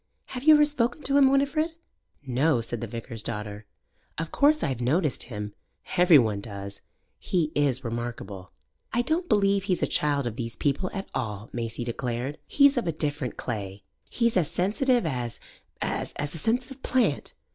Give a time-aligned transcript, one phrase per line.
[0.33, 1.73] Have you ever spoken to him, Winifred?"
[2.25, 3.67] "No," said the vicar's daughter.
[4.17, 5.53] "Of course I've noticed him.
[5.95, 6.81] Every one does
[7.19, 8.51] he is remarkable."
[8.91, 12.39] "I don't believe he's a child of these people at all," Maisie declared.
[12.47, 13.83] "He's of a different clay.
[14.09, 15.39] He's as sensitive as
[15.83, 17.35] as a sensitive plant.